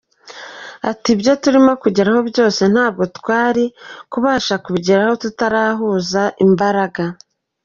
[0.89, 3.63] Ati “Ibyo turimo kugeraho byose, ntabwo twari
[4.11, 7.03] kubasha kubigeraho tutarahuza imbaraga.